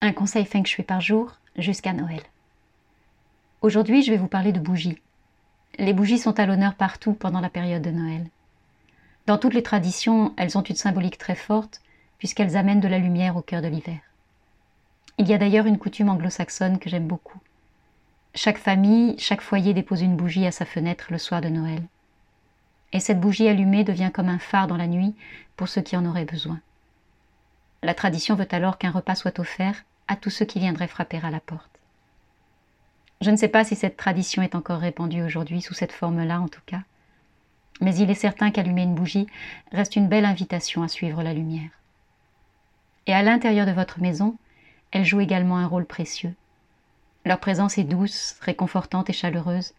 [0.00, 2.22] Un conseil feng shui par jour jusqu'à Noël.
[3.62, 5.00] Aujourd'hui, je vais vous parler de bougies.
[5.78, 8.26] Les bougies sont à l'honneur partout pendant la période de Noël.
[9.26, 11.80] Dans toutes les traditions, elles ont une symbolique très forte
[12.18, 14.00] puisqu'elles amènent de la lumière au cœur de l'hiver.
[15.18, 17.38] Il y a d'ailleurs une coutume anglo-saxonne que j'aime beaucoup.
[18.34, 21.82] Chaque famille, chaque foyer dépose une bougie à sa fenêtre le soir de Noël
[22.92, 25.14] et cette bougie allumée devient comme un phare dans la nuit
[25.56, 26.60] pour ceux qui en auraient besoin.
[27.82, 31.30] La tradition veut alors qu'un repas soit offert à tous ceux qui viendraient frapper à
[31.30, 31.78] la porte.
[33.20, 36.48] Je ne sais pas si cette tradition est encore répandue aujourd'hui sous cette forme-là en
[36.48, 36.82] tout cas,
[37.80, 39.26] mais il est certain qu'allumer une bougie
[39.72, 41.70] reste une belle invitation à suivre la lumière.
[43.06, 44.36] Et à l'intérieur de votre maison,
[44.90, 46.34] elles jouent également un rôle précieux.
[47.24, 49.74] Leur présence est douce, réconfortante et chaleureuse.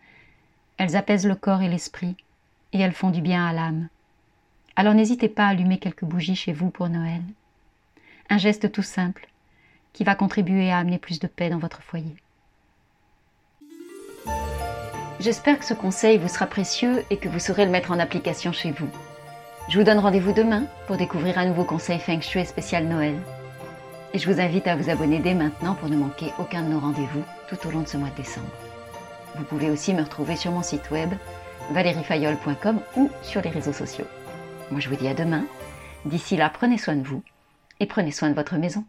[0.77, 2.15] Elles apaisent le corps et l'esprit,
[2.73, 3.87] et elles font du bien à l'âme.
[4.75, 7.21] Alors n'hésitez pas à allumer quelques bougies chez vous pour Noël.
[8.31, 9.27] Un geste tout simple
[9.91, 12.15] qui va contribuer à amener plus de paix dans votre foyer.
[15.19, 18.51] J'espère que ce conseil vous sera précieux et que vous saurez le mettre en application
[18.51, 18.87] chez vous.
[19.69, 23.15] Je vous donne rendez-vous demain pour découvrir un nouveau conseil Feng Shui spécial Noël.
[24.13, 26.79] Et je vous invite à vous abonner dès maintenant pour ne manquer aucun de nos
[26.79, 28.47] rendez-vous tout au long de ce mois de décembre.
[29.35, 31.09] Vous pouvez aussi me retrouver sur mon site web
[31.71, 34.07] valeriefayol.com ou sur les réseaux sociaux.
[34.71, 35.45] Moi je vous dis à demain.
[36.05, 37.23] D'ici là, prenez soin de vous
[37.79, 38.85] et prenez soin de votre maison.